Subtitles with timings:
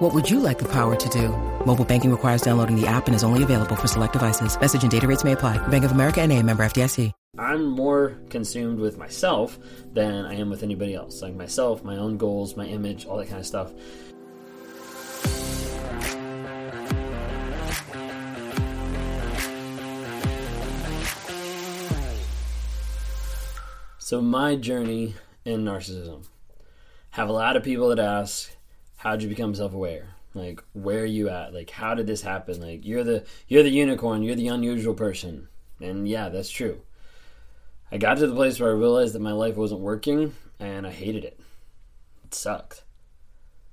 [0.00, 1.28] What would you like the power to do?
[1.66, 4.58] Mobile banking requires downloading the app and is only available for select devices.
[4.58, 5.58] Message and data rates may apply.
[5.68, 7.12] Bank of America and a member FDIC.
[7.36, 9.58] I'm more consumed with myself
[9.92, 11.20] than I am with anybody else.
[11.20, 13.72] Like myself, my own goals, my image, all that kind of stuff.
[23.98, 26.26] So my journey in narcissism.
[27.10, 28.50] Have a lot of people that ask,
[29.00, 30.10] how'd you become self-aware?
[30.34, 31.54] Like where are you at?
[31.54, 32.60] Like how did this happen?
[32.60, 35.48] Like you're the you're the unicorn, you're the unusual person.
[35.80, 36.82] And yeah, that's true.
[37.90, 40.90] I got to the place where I realized that my life wasn't working and I
[40.90, 41.40] hated it.
[42.24, 42.84] It sucked.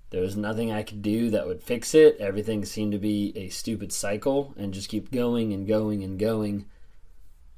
[0.09, 2.17] There was nothing I could do that would fix it.
[2.19, 6.65] Everything seemed to be a stupid cycle and just keep going and going and going.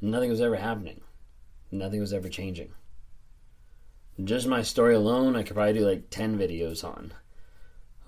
[0.01, 1.01] Nothing was ever happening.
[1.71, 2.71] Nothing was ever changing.
[4.21, 7.13] Just my story alone, I could probably do like 10 videos on.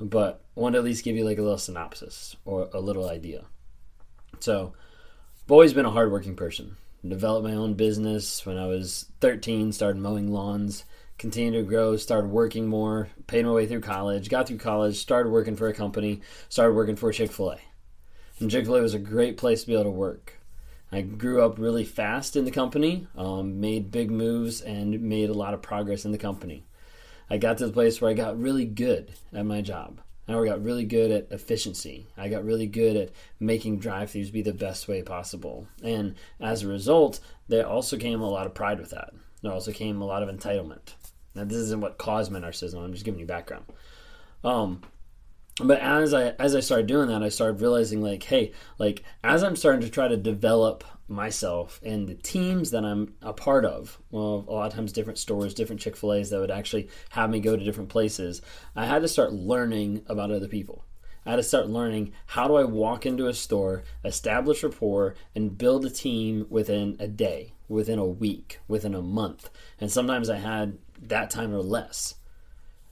[0.02, 3.46] But want to at least give you like a little synopsis or a little idea.
[4.40, 4.74] So,
[5.46, 6.76] I've always been a hardworking person
[7.08, 10.86] developed my own business when I was 13, started mowing lawns,
[11.18, 15.30] continued to grow, started working more, paid my way through college, got through college, started
[15.30, 17.58] working for a company, started working for Chick fil A.
[18.40, 20.38] And Chick fil A was a great place to be able to work.
[20.92, 25.34] I grew up really fast in the company, um, made big moves, and made a
[25.34, 26.66] lot of progress in the company.
[27.32, 30.02] I got to the place where I got really good at my job.
[30.28, 32.08] I got really good at efficiency.
[32.18, 35.66] I got really good at making drive-throughs be the best way possible.
[35.82, 39.12] And as a result, there also came a lot of pride with that.
[39.42, 40.96] There also came a lot of entitlement.
[41.34, 42.84] Now, this isn't what caused my narcissism.
[42.84, 43.64] I'm just giving you background.
[44.44, 44.82] Um,
[45.64, 49.42] but as I as I started doing that, I started realizing like, hey, like as
[49.42, 54.00] I'm starting to try to develop myself and the teams that I'm a part of.
[54.10, 57.30] Well, a lot of times different stores, different Chick Fil A's that would actually have
[57.30, 58.42] me go to different places.
[58.76, 60.86] I had to start learning about other people.
[61.26, 65.58] I had to start learning how do I walk into a store, establish rapport, and
[65.58, 69.50] build a team within a day, within a week, within a month.
[69.80, 72.16] And sometimes I had that time or less.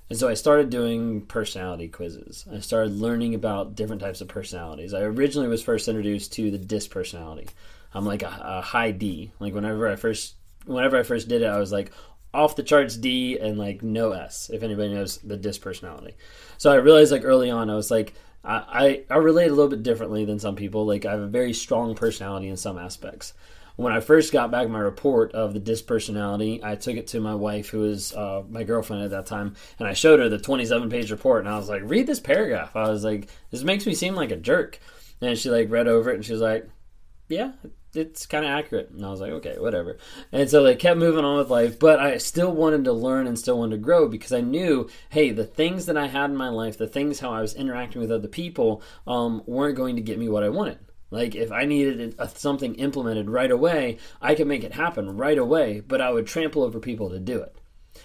[0.10, 2.46] And so I started doing personality quizzes.
[2.52, 4.94] I started learning about different types of personalities.
[4.94, 7.48] I originally was first introduced to the DISC personality.
[7.94, 9.32] I'm like a, a high D.
[9.40, 10.36] Like whenever I first
[10.66, 11.92] whenever I first did it, I was like
[12.34, 14.50] off the charts D and like no S.
[14.54, 16.16] If anybody knows the DISC personality,
[16.58, 18.14] so I realized like early on, I was like.
[18.42, 20.86] I, I, I relate a little bit differently than some people.
[20.86, 23.34] Like I have a very strong personality in some aspects
[23.80, 27.22] when I first got back my report of the disc personality, I took it to
[27.22, 30.38] my wife, who was uh, my girlfriend at that time, and I showed her the
[30.38, 33.86] 27 page report, and I was like, "Read this paragraph." I was like, "This makes
[33.86, 34.80] me seem like a jerk,"
[35.22, 36.68] and she like read over it, and she was like,
[37.30, 37.54] "Yeah,
[37.94, 39.98] it's kind of accurate." And I was like, "Okay, whatever."
[40.32, 43.40] And so they kept moving on with life, but I still wanted to learn and
[43.40, 46.50] still wanted to grow because I knew, hey, the things that I had in my
[46.50, 50.20] life, the things how I was interacting with other people, um, weren't going to get
[50.20, 50.80] me what I wanted.
[51.12, 55.80] Like if I needed something implemented right away, I could make it happen right away,
[55.80, 57.56] but I would trample over people to do it.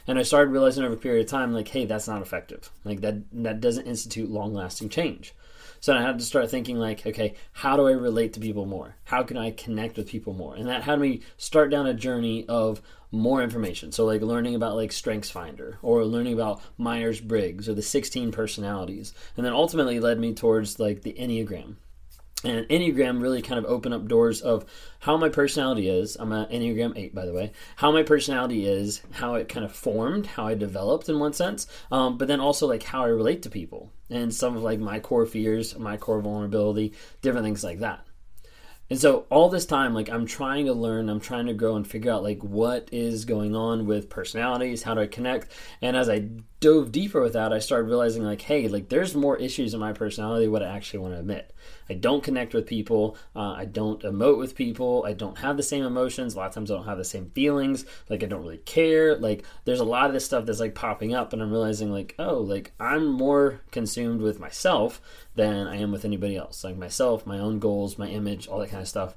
[0.07, 2.71] And I started realizing over a period of time, like, hey, that's not effective.
[2.85, 5.35] Like that that doesn't institute long lasting change.
[5.85, 8.97] So I had to start thinking like, okay, how do I relate to people more?
[9.05, 10.55] How can I connect with people more?
[10.55, 12.81] And that had me start down a journey of
[13.11, 13.93] more information.
[13.93, 18.33] So like learning about like Strengths Finder or learning about Myers Briggs or the 16
[18.33, 19.13] personalities.
[19.37, 21.77] And then ultimately led me towards like the Enneagram
[22.45, 24.67] and Enneagram really kind of opened up doors of
[25.01, 26.17] how my personality is.
[26.17, 27.53] I'm an Enneagram 8, by the way.
[27.77, 31.67] How my personality is, how it kind of formed, how I developed in one sense,
[31.91, 35.01] um, but then also like how I relate to people and some of like my
[35.01, 38.07] core fears, my core vulnerability, different things like that.
[38.91, 41.87] And so all this time, like I'm trying to learn, I'm trying to grow and
[41.87, 45.51] figure out like what is going on with personalities, how do I connect?
[45.81, 46.29] And as I
[46.65, 49.93] dove deeper with that, I started realizing like, hey, like there's more issues in my
[49.93, 51.55] personality what I actually want to admit.
[51.91, 53.19] I don't connect with people.
[53.37, 55.05] Uh, I don't emote with people.
[55.07, 56.33] I don't have the same emotions.
[56.33, 57.85] A lot of times I don't have the same feelings.
[58.09, 59.15] Like I don't really care.
[59.15, 62.15] Like there's a lot of this stuff that's like popping up, and I'm realizing like,
[62.19, 65.03] oh, like I'm more consumed with myself
[65.35, 66.65] than I am with anybody else.
[66.65, 69.17] Like myself, my own goals, my image, all that kind of stuff.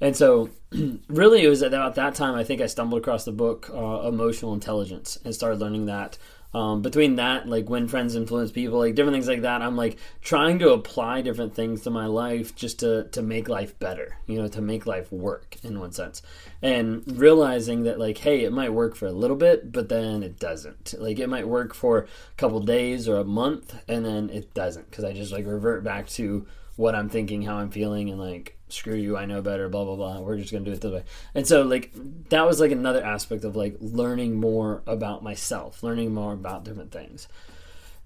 [0.00, 0.50] And so,
[1.08, 4.08] really, it was at about that time I think I stumbled across the book uh,
[4.08, 6.18] Emotional Intelligence and started learning that
[6.54, 9.98] um, between that, like win friends influence people, like different things like that, I'm like
[10.22, 14.40] trying to apply different things to my life just to to make life better, you
[14.40, 16.22] know, to make life work in one sense,
[16.62, 20.38] and realizing that like, hey, it might work for a little bit, but then it
[20.38, 20.94] doesn't.
[20.98, 22.06] Like it might work for a
[22.36, 26.08] couple days or a month, and then it doesn't because I just like revert back
[26.10, 26.46] to
[26.76, 29.96] what I'm thinking, how I'm feeling, and like screw you, I know better, blah blah
[29.96, 30.20] blah.
[30.20, 31.04] We're just gonna do it this way.
[31.34, 31.92] And so like
[32.30, 36.92] that was like another aspect of like learning more about myself, learning more about different
[36.92, 37.28] things.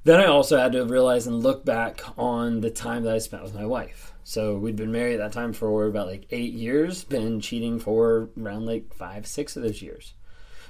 [0.05, 3.44] Then I also had to realize and look back on the time that I spent
[3.44, 4.12] with my wife.
[4.25, 8.31] So we'd been married at that time for about like eight years, been cheating for
[8.41, 10.14] around like five, six of those years.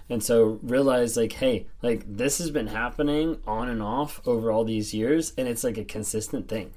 [0.08, 4.64] And so realize like, hey, like this has been happening on and off over all
[4.64, 6.74] these years, and it's like a consistent thing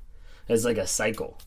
[0.48, 1.40] It's like a cycle.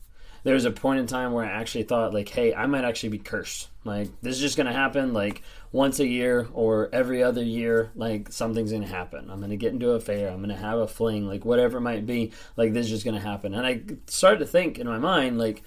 [0.43, 3.09] There was a point in time where I actually thought like, hey, I might actually
[3.09, 3.69] be cursed.
[3.83, 5.41] Like this is just gonna happen like
[5.71, 7.91] once a year or every other year.
[7.95, 9.29] Like something's gonna happen.
[9.29, 10.29] I'm gonna get into a fair.
[10.29, 11.27] I'm gonna have a fling.
[11.27, 12.31] Like whatever it might be.
[12.55, 13.53] Like this is just gonna happen.
[13.53, 15.63] And I started to think in my mind like,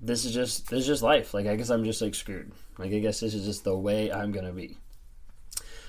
[0.00, 1.34] this is just this is just life.
[1.34, 2.52] Like I guess I'm just like screwed.
[2.78, 4.76] Like I guess this is just the way I'm gonna be.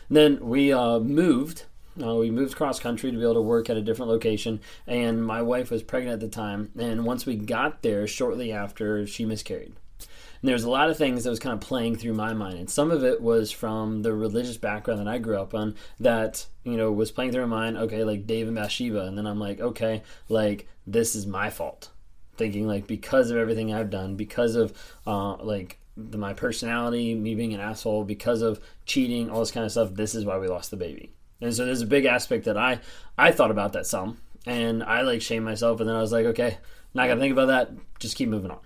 [0.10, 1.66] And then we uh, moved
[2.02, 5.24] uh, we moved cross country to be able to work at a different location, and
[5.26, 6.72] my wife was pregnant at the time.
[6.78, 9.74] And once we got there, shortly after, she miscarried.
[10.00, 12.60] And there was a lot of things that was kind of playing through my mind,
[12.60, 16.46] and some of it was from the religious background that I grew up on that
[16.64, 17.78] you know was playing through my mind.
[17.78, 21.90] Okay, like Dave and Bathsheba, and then I'm like, okay, like this is my fault.
[22.36, 24.74] Thinking like because of everything I've done, because of
[25.08, 29.66] uh, like the, my personality, me being an asshole, because of cheating, all this kind
[29.66, 29.96] of stuff.
[29.96, 31.12] This is why we lost the baby.
[31.42, 32.80] And so there's a big aspect that I
[33.18, 36.26] I thought about that some, and I like shame myself, and then I was like,
[36.28, 36.58] okay,
[36.94, 37.72] not gonna think about that.
[38.00, 38.60] Just keep moving on.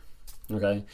[0.52, 0.86] Okay,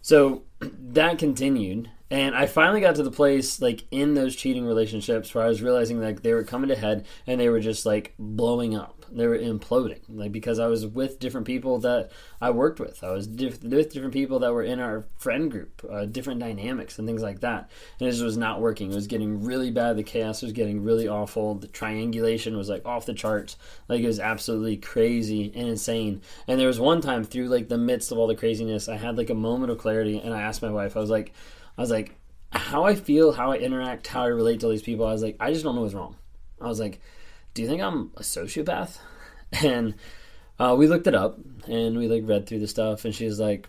[0.00, 5.34] so that continued, and I finally got to the place like in those cheating relationships
[5.34, 8.14] where I was realizing like they were coming to head and they were just like
[8.18, 10.00] blowing up they were imploding.
[10.08, 12.10] Like because i was with different people that
[12.40, 13.02] i worked with.
[13.04, 16.98] I was diff- with different people that were in our friend group uh, different dynamics
[16.98, 17.70] and things like that.
[17.98, 18.90] And it just was not working.
[18.90, 19.96] It was getting really bad.
[19.96, 21.54] The chaos was getting really awful.
[21.54, 23.56] The triangulation was like off the charts.
[23.88, 26.22] Like it was absolutely crazy and insane.
[26.48, 29.16] And there was one time through like the midst of all the craziness i had
[29.16, 31.32] like a moment of clarity and i asked my wife i was like
[31.76, 32.14] i was like
[32.52, 35.22] how i feel how i interact how i relate to all these people i was
[35.22, 36.16] like i just don't know what's wrong.
[36.60, 37.00] I was like
[37.54, 38.98] do you think I'm a sociopath?
[39.62, 39.96] And
[40.58, 41.38] uh, we looked it up
[41.68, 43.68] and we like read through the stuff, and she's like,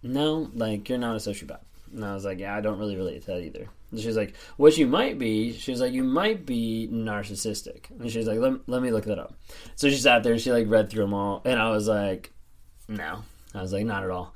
[0.00, 1.58] no, like you're not a sociopath.
[1.92, 3.68] And I was like, yeah, I don't really relate to that either.
[3.90, 7.90] And she's like, what you might be, she's like, you might be narcissistic.
[7.98, 9.34] And she's like, let, let me look that up.
[9.74, 12.32] So she sat there and she like read through them all, and I was like,
[12.86, 13.24] no.
[13.54, 14.34] I was like, not at all.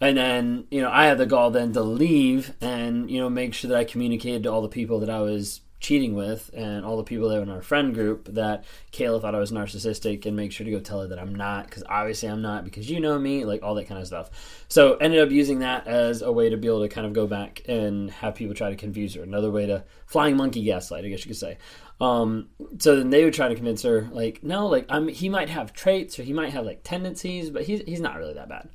[0.00, 3.52] And then, you know, I had the gall then to leave and, you know, make
[3.52, 6.98] sure that I communicated to all the people that I was cheating with and all
[6.98, 10.36] the people that were in our friend group that Kayla thought I was narcissistic and
[10.36, 13.00] make sure to go tell her that I'm not because obviously I'm not because you
[13.00, 14.64] know me like all that kind of stuff.
[14.68, 17.26] So ended up using that as a way to be able to kind of go
[17.26, 19.22] back and have people try to confuse her.
[19.22, 21.56] Another way to flying monkey gaslight I guess you could say.
[22.00, 22.48] Um,
[22.78, 25.72] so then they would try to convince her like no like I'm he might have
[25.72, 28.68] traits or he might have like tendencies but he's, he's not really that bad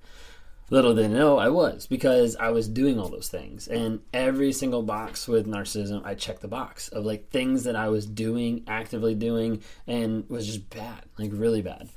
[0.71, 3.67] Little did they know I was because I was doing all those things.
[3.67, 7.89] And every single box with narcissism, I checked the box of like things that I
[7.89, 11.89] was doing, actively doing, and was just bad, like really bad.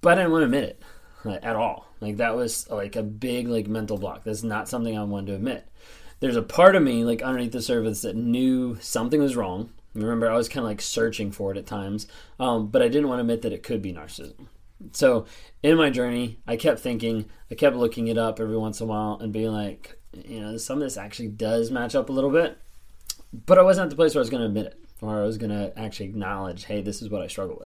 [0.00, 0.82] But I didn't want to admit it
[1.24, 1.86] like, at all.
[2.00, 4.24] Like that was like a big like mental block.
[4.24, 5.68] That's not something I wanted to admit.
[6.20, 9.70] There's a part of me like underneath the surface that knew something was wrong.
[9.94, 12.06] Remember, I was kind of like searching for it at times,
[12.40, 14.46] um, but I didn't want to admit that it could be narcissism.
[14.92, 15.26] So
[15.62, 18.90] in my journey, I kept thinking, I kept looking it up every once in a
[18.90, 22.30] while and being like, you know, some of this actually does match up a little
[22.30, 22.58] bit.
[23.32, 25.26] But I wasn't at the place where I was going to admit it or I
[25.26, 27.67] was going to actually acknowledge, hey, this is what I struggle with.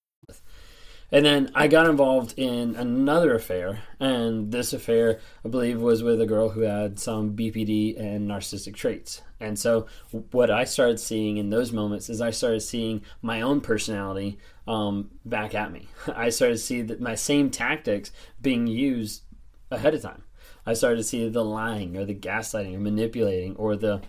[1.13, 6.21] And then I got involved in another affair, and this affair, I believe, was with
[6.21, 9.21] a girl who had some BPD and narcissistic traits.
[9.41, 9.87] And so,
[10.31, 14.37] what I started seeing in those moments is I started seeing my own personality
[14.67, 15.89] um, back at me.
[16.15, 19.23] I started to see that my same tactics being used
[19.69, 20.23] ahead of time.
[20.65, 24.01] I started to see the lying or the gaslighting or manipulating or the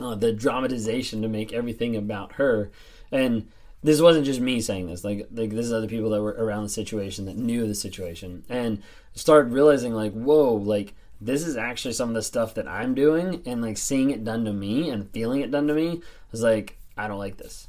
[0.00, 2.70] uh, the dramatization to make everything about her.
[3.12, 3.48] And
[3.84, 5.04] this wasn't just me saying this.
[5.04, 8.42] Like like this is other people that were around the situation that knew the situation
[8.48, 8.82] and
[9.14, 13.42] started realizing like, whoa, like this is actually some of the stuff that I'm doing
[13.44, 16.00] and like seeing it done to me and feeling it done to me
[16.32, 17.68] was like, I don't like this.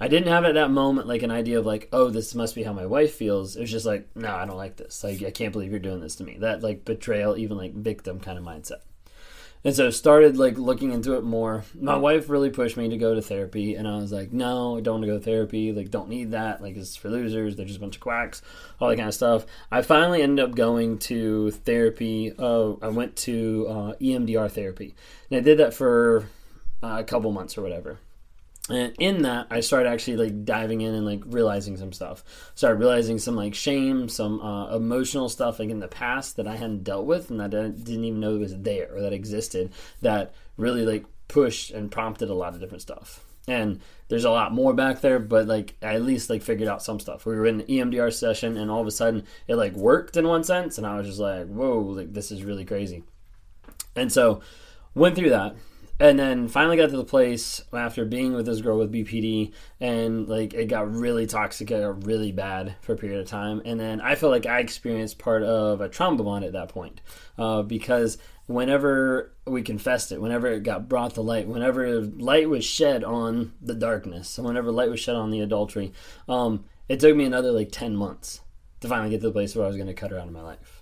[0.00, 2.62] I didn't have at that moment like an idea of like, oh, this must be
[2.62, 3.56] how my wife feels.
[3.56, 5.02] It was just like, no, I don't like this.
[5.02, 6.36] Like, I can't believe you're doing this to me.
[6.38, 8.82] That like betrayal, even like victim kind of mindset.
[9.64, 11.64] And so started like looking into it more.
[11.74, 14.80] My wife really pushed me to go to therapy, and I was like, no, I
[14.80, 15.72] don't want to go to therapy.
[15.72, 16.62] Like, don't need that.
[16.62, 17.56] Like, it's for losers.
[17.56, 18.40] They're just a bunch of quacks,
[18.80, 19.46] all that kind of stuff.
[19.70, 22.32] I finally ended up going to therapy.
[22.38, 24.94] Oh, I went to uh, EMDR therapy,
[25.30, 26.28] and I did that for
[26.82, 27.98] uh, a couple months or whatever.
[28.70, 32.22] And in that, I started actually like diving in and like realizing some stuff.
[32.54, 36.56] Started realizing some like shame, some uh, emotional stuff like in the past that I
[36.56, 39.72] hadn't dealt with and that I didn't even know was there or that existed.
[40.02, 43.24] That really like pushed and prompted a lot of different stuff.
[43.46, 46.82] And there's a lot more back there, but like I at least like figured out
[46.82, 47.24] some stuff.
[47.24, 50.28] We were in an EMDR session, and all of a sudden it like worked in
[50.28, 53.04] one sense, and I was just like, whoa, like this is really crazy.
[53.96, 54.42] And so
[54.94, 55.56] went through that
[56.00, 60.28] and then finally got to the place after being with this girl with BPD, and
[60.28, 63.60] like it got really toxic, it got really bad for a period of time.
[63.64, 67.00] And then I felt like I experienced part of a trauma bond at that point,
[67.36, 72.64] uh, because whenever we confessed it, whenever it got brought to light, whenever light was
[72.64, 75.92] shed on the darkness, whenever light was shed on the adultery,
[76.28, 78.40] um, it took me another like ten months
[78.80, 80.32] to finally get to the place where I was going to cut her out of
[80.32, 80.77] my life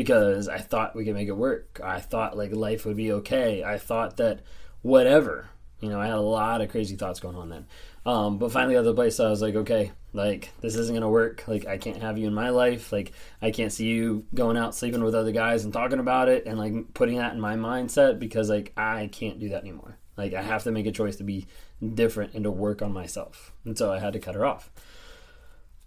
[0.00, 1.78] because I thought we could make it work.
[1.84, 3.62] I thought like life would be okay.
[3.62, 4.40] I thought that
[4.80, 7.66] whatever, you know, I had a lot of crazy thoughts going on then.
[8.06, 11.10] Um, but finally got to the place I was like, okay, like this isn't gonna
[11.10, 11.44] work.
[11.46, 12.92] Like I can't have you in my life.
[12.92, 16.46] Like I can't see you going out sleeping with other guys and talking about it
[16.46, 19.98] and like putting that in my mindset because like I can't do that anymore.
[20.16, 21.46] Like I have to make a choice to be
[21.94, 23.52] different and to work on myself.
[23.66, 24.70] And so I had to cut her off.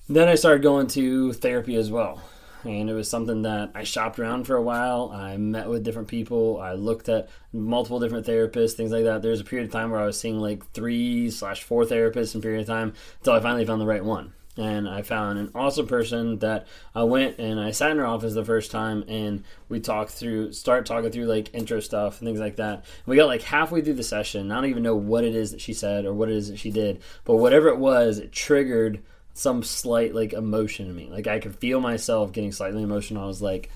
[0.07, 2.21] Then I started going to therapy as well
[2.63, 5.11] and it was something that I shopped around for a while.
[5.13, 6.59] I met with different people.
[6.59, 9.21] I looked at multiple different therapists, things like that.
[9.21, 12.41] There's a period of time where I was seeing like three slash four therapists in
[12.41, 14.33] period of time until I finally found the right one.
[14.55, 18.35] And I found an awesome person that I went and I sat in her office
[18.35, 22.39] the first time and we talked through, start talking through like intro stuff and things
[22.39, 22.85] like that.
[23.07, 24.51] We got like halfway through the session.
[24.51, 26.59] I don't even know what it is that she said or what it is that
[26.59, 29.01] she did, but whatever it was, it triggered
[29.33, 31.09] some slight like emotion in me.
[31.09, 33.23] Like I could feel myself getting slightly emotional.
[33.23, 33.69] I was like,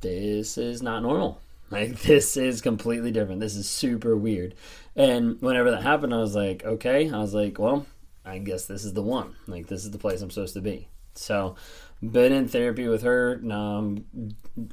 [0.00, 1.40] this is not normal.
[1.70, 3.40] Like this is completely different.
[3.40, 4.54] This is super weird.
[4.96, 7.10] And whenever that happened, I was like, okay.
[7.10, 7.86] I was like, well,
[8.24, 9.36] I guess this is the one.
[9.46, 10.88] Like this is the place I'm supposed to be.
[11.14, 11.56] So
[12.02, 14.04] been in therapy with her um,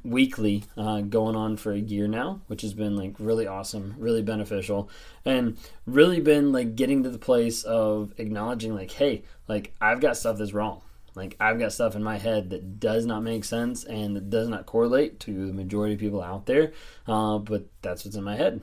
[0.03, 4.21] weekly, uh, going on for a year now, which has been like really awesome, really
[4.21, 4.89] beneficial,
[5.25, 10.17] and really been like getting to the place of acknowledging like, hey, like I've got
[10.17, 10.81] stuff that's wrong.
[11.15, 14.47] Like I've got stuff in my head that does not make sense and that does
[14.47, 16.71] not correlate to the majority of people out there,
[17.07, 18.61] uh, but that's what's in my head.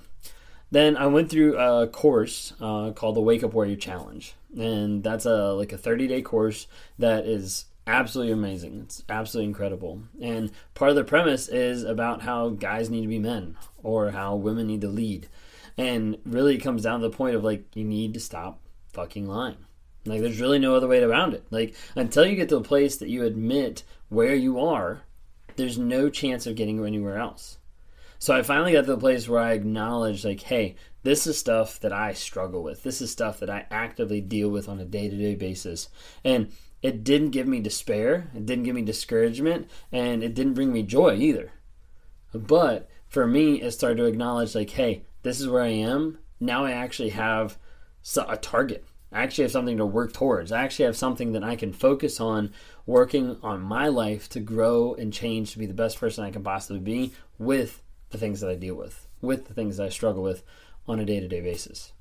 [0.71, 5.27] Then I went through a course uh, called the Wake Up Warrior Challenge, and that's
[5.27, 6.67] a like a 30 day course
[6.99, 8.81] that is absolutely amazing.
[8.81, 10.03] It's absolutely incredible.
[10.21, 14.37] And part of the premise is about how guys need to be men or how
[14.37, 15.29] women need to lead.
[15.77, 18.61] And really it comes down to the point of like you need to stop
[18.93, 19.57] fucking lying.
[20.07, 21.45] Like there's really no other way around it.
[21.51, 25.03] Like until you get to a place that you admit where you are,
[25.57, 27.59] there's no chance of getting anywhere else.
[28.19, 31.81] So I finally got to the place where I acknowledged like, hey, this is stuff
[31.81, 32.83] that I struggle with.
[32.83, 35.89] This is stuff that I actively deal with on a day-to-day basis.
[36.25, 36.51] And
[36.85, 40.83] it didn't give me despair, it didn't give me discouragement, and it didn't bring me
[40.83, 41.51] joy either.
[42.35, 46.19] But for me, it started to acknowledge, like, hey, this is where I am.
[46.39, 47.57] Now I actually have
[48.29, 48.85] a target.
[49.11, 50.53] I actually have something to work towards.
[50.53, 52.53] I actually have something that I can focus on
[52.85, 56.45] working on my life to grow and change to be the best person I can
[56.45, 60.23] possibly be with the things that I deal with, with the things that I struggle
[60.23, 60.43] with
[60.87, 61.95] on a day to day basis.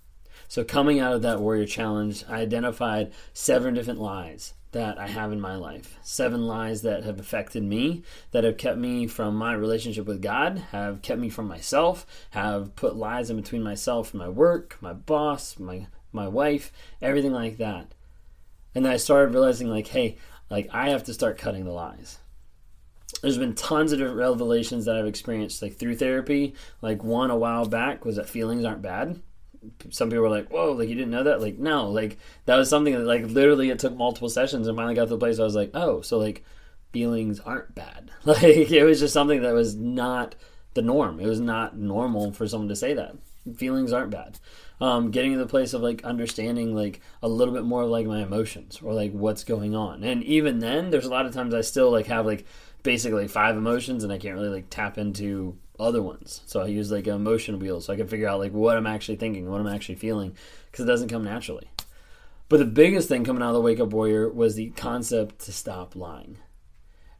[0.49, 5.31] So, coming out of that warrior challenge, I identified seven different lies that I have
[5.31, 5.97] in my life.
[6.01, 10.57] Seven lies that have affected me, that have kept me from my relationship with God,
[10.71, 14.93] have kept me from myself, have put lies in between myself and my work, my
[14.93, 17.93] boss, my my wife, everything like that.
[18.75, 20.17] And then I started realizing like, hey,
[20.49, 22.19] like I have to start cutting the lies.
[23.21, 26.55] There's been tons of different revelations that I've experienced like through therapy.
[26.81, 29.21] Like one a while back was that feelings aren't bad
[29.89, 32.69] some people were like, "Whoa, like you didn't know that?" Like, no, like that was
[32.69, 35.43] something that like literally it took multiple sessions and finally got to the place I
[35.43, 36.43] was like, "Oh, so like
[36.91, 40.35] feelings aren't bad." Like it was just something that was not
[40.75, 41.19] the norm.
[41.19, 43.15] It was not normal for someone to say that.
[43.57, 44.39] feelings aren't bad.
[44.81, 48.05] Um, getting to the place of like understanding like a little bit more of like
[48.07, 50.03] my emotions or like what's going on.
[50.03, 52.45] And even then, there's a lot of times I still like have like
[52.83, 56.41] basically five emotions and I can't really like tap into other ones.
[56.45, 58.87] So I use like an emotion wheel so I can figure out like what I'm
[58.87, 60.35] actually thinking, what I'm actually feeling,
[60.71, 61.69] because it doesn't come naturally.
[62.49, 65.51] But the biggest thing coming out of the Wake Up Warrior was the concept to
[65.51, 66.37] stop lying.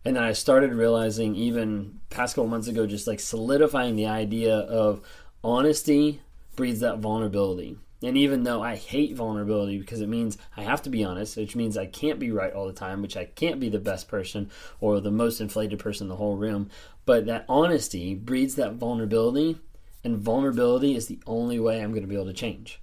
[0.05, 4.55] And then I started realizing, even past couple months ago, just like solidifying the idea
[4.55, 5.01] of
[5.43, 6.21] honesty
[6.55, 7.77] breeds that vulnerability.
[8.03, 11.55] And even though I hate vulnerability because it means I have to be honest, which
[11.55, 14.51] means I can't be right all the time, which I can't be the best person
[14.81, 16.69] or the most inflated person in the whole room,
[17.05, 19.57] but that honesty breeds that vulnerability,
[20.03, 22.81] and vulnerability is the only way I'm going to be able to change.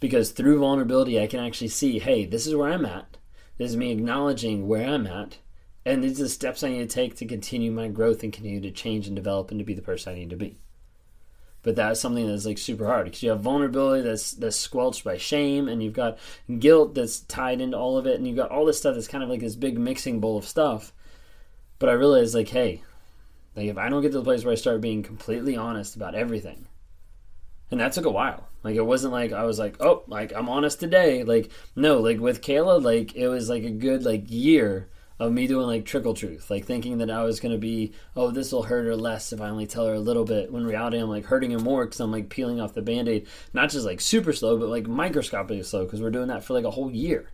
[0.00, 3.16] Because through vulnerability, I can actually see hey, this is where I'm at.
[3.58, 5.38] This is me acknowledging where I'm at,
[5.84, 8.60] and these are the steps I need to take to continue my growth and continue
[8.60, 10.58] to change and develop and to be the person I need to be
[11.64, 15.16] but that's something that's like super hard because you have vulnerability that's that's squelched by
[15.16, 16.18] shame and you've got
[16.60, 19.24] guilt that's tied into all of it and you've got all this stuff that's kind
[19.24, 20.92] of like this big mixing bowl of stuff
[21.80, 22.82] but i realized like hey
[23.56, 26.14] like if i don't get to the place where i start being completely honest about
[26.14, 26.66] everything
[27.70, 30.48] and that took a while like it wasn't like i was like oh like i'm
[30.48, 34.88] honest today like no like with kayla like it was like a good like year
[35.18, 38.50] of me doing like trickle truth, like thinking that I was to be, oh, this
[38.50, 40.50] will hurt her less if I only tell her a little bit.
[40.50, 43.28] When reality, I'm like hurting her more because I'm like peeling off the band aid,
[43.52, 46.64] not just like super slow, but like microscopically slow because we're doing that for like
[46.64, 47.30] a whole year.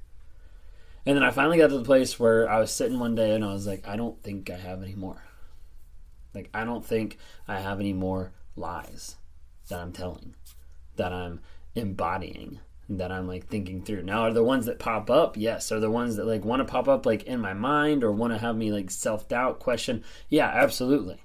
[1.07, 3.45] And then I finally got to the place where I was sitting one day and
[3.45, 5.23] I was like, I don't think I have any more.
[6.35, 7.19] Like, I don't think
[7.49, 9.17] I have any more lies
[9.69, 10.35] that I'm telling,
[10.97, 11.41] that I'm
[11.75, 12.61] embodying
[12.91, 14.03] that I'm like thinking through.
[14.03, 15.37] Now, are the ones that pop up?
[15.37, 15.71] Yes.
[15.71, 18.33] Are the ones that like want to pop up like in my mind or want
[18.33, 20.03] to have me like self doubt question?
[20.29, 21.23] Yeah, absolutely.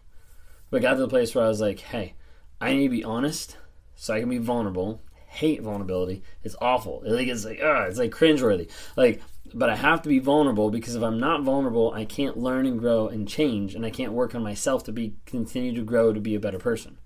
[0.69, 2.13] But I got to the place where I was like, hey,
[2.61, 3.57] I need to be honest
[3.95, 5.01] so I can be vulnerable.
[5.27, 6.23] Hate vulnerability.
[6.43, 7.03] It's awful.
[7.03, 8.69] It, like it's like uh, it's like cringeworthy.
[8.95, 9.21] Like,
[9.53, 12.79] but I have to be vulnerable because if I'm not vulnerable, I can't learn and
[12.79, 16.19] grow and change, and I can't work on myself to be continue to grow to
[16.19, 16.97] be a better person.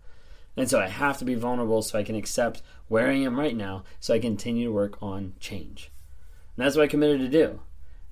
[0.58, 3.55] And so I have to be vulnerable so I can accept where I am right
[3.55, 5.91] now so I continue to work on change.
[6.58, 7.62] And that's what I committed to do.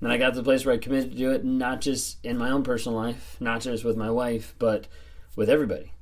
[0.00, 2.38] And I got to the place where I committed to do it not just in
[2.38, 4.86] my own personal life, not just with my wife, but
[5.36, 5.92] with everybody.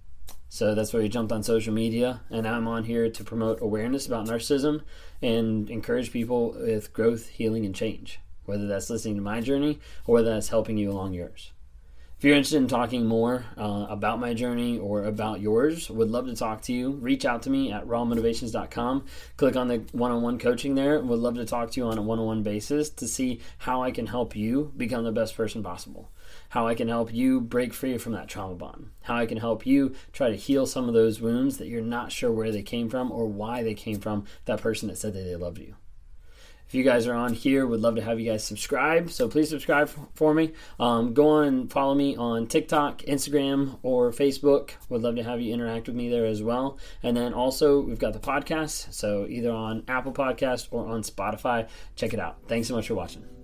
[0.49, 4.07] So that's why we jumped on social media, and I'm on here to promote awareness
[4.07, 4.83] about narcissism
[5.21, 10.15] and encourage people with growth, healing, and change, whether that's listening to my journey or
[10.15, 11.53] whether that's helping you along yours.
[12.19, 16.25] If you're interested in talking more uh, about my journey or about yours, would love
[16.27, 16.93] to talk to you.
[16.93, 19.05] Reach out to me at rawmotivations.com.
[19.37, 20.99] Click on the one on one coaching there.
[20.99, 23.83] Would love to talk to you on a one on one basis to see how
[23.83, 26.11] I can help you become the best person possible.
[26.51, 28.91] How I can help you break free from that trauma bond.
[29.03, 32.13] How I can help you try to heal some of those wounds that you're not
[32.13, 35.25] sure where they came from or why they came from that person that said that
[35.25, 35.77] they loved you.
[36.67, 39.11] If you guys are on here, would love to have you guys subscribe.
[39.11, 40.53] So please subscribe for me.
[40.81, 44.71] Um, go on and follow me on TikTok, Instagram, or Facebook.
[44.89, 46.79] Would love to have you interact with me there as well.
[47.05, 48.93] And then also, we've got the podcast.
[48.93, 51.69] So either on Apple Podcast or on Spotify.
[51.95, 52.39] Check it out.
[52.49, 53.36] Thanks so much for watching.